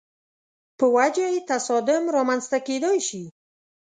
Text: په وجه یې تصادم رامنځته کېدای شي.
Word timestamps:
په 0.77 0.85
وجه 0.95 1.25
یې 1.33 1.39
تصادم 1.49 2.03
رامنځته 2.15 2.57
کېدای 2.67 2.97
شي. 3.07 3.23